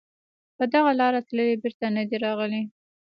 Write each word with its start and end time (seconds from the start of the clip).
په 0.57 0.63
دغه 0.73 0.91
لاره 0.99 1.19
تللي 1.27 1.59
بېرته 1.63 1.85
نه 1.95 2.03
دي 2.09 2.17
راغلي 2.25 2.61